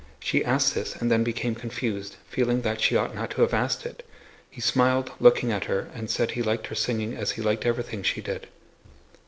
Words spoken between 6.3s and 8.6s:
he liked her singing as he liked everything she did.